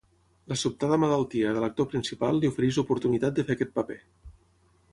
[0.51, 4.01] La sobtada malaltia de l'actor principal li ofereix l'oportunitat de fer aquest paper.